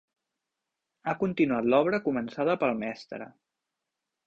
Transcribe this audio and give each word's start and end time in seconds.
Ha 1.11 1.15
continuat 1.25 1.69
l'obra 1.75 2.01
començada 2.09 2.57
pel 2.65 2.75
mestre. 2.83 3.31